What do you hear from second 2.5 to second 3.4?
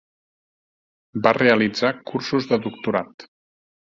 de doctorat.